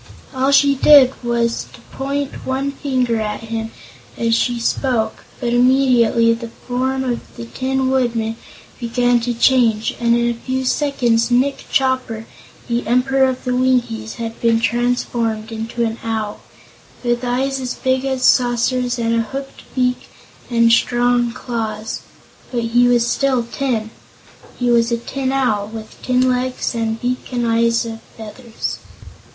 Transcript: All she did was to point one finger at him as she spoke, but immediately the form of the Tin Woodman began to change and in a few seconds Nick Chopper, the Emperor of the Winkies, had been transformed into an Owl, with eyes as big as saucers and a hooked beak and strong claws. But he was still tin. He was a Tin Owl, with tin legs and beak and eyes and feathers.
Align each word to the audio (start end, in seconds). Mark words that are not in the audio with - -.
All 0.33 0.49
she 0.49 0.73
did 0.73 1.13
was 1.23 1.67
to 1.73 1.81
point 1.95 2.43
one 2.43 2.71
finger 2.71 3.17
at 3.21 3.41
him 3.41 3.69
as 4.17 4.33
she 4.33 4.59
spoke, 4.59 5.23
but 5.39 5.53
immediately 5.53 6.33
the 6.33 6.47
form 6.47 7.03
of 7.03 7.19
the 7.37 7.45
Tin 7.45 7.87
Woodman 7.87 8.35
began 8.79 9.19
to 9.19 9.31
change 9.31 9.95
and 9.99 10.15
in 10.15 10.27
a 10.27 10.33
few 10.33 10.65
seconds 10.65 11.29
Nick 11.29 11.67
Chopper, 11.71 12.25
the 12.67 12.87
Emperor 12.87 13.29
of 13.29 13.43
the 13.43 13.55
Winkies, 13.55 14.15
had 14.15 14.41
been 14.41 14.59
transformed 14.59 15.51
into 15.51 15.85
an 15.85 15.99
Owl, 16.03 16.41
with 17.03 17.23
eyes 17.23 17.59
as 17.59 17.75
big 17.75 18.03
as 18.03 18.23
saucers 18.23 18.97
and 18.97 19.13
a 19.13 19.21
hooked 19.21 19.61
beak 19.75 20.07
and 20.49 20.71
strong 20.71 21.31
claws. 21.31 21.99
But 22.51 22.63
he 22.63 22.87
was 22.87 23.05
still 23.05 23.43
tin. 23.43 23.91
He 24.57 24.71
was 24.71 24.91
a 24.91 24.97
Tin 24.97 25.31
Owl, 25.31 25.67
with 25.67 26.01
tin 26.01 26.27
legs 26.27 26.73
and 26.73 26.99
beak 26.99 27.31
and 27.31 27.45
eyes 27.45 27.85
and 27.85 28.01
feathers. 28.17 28.79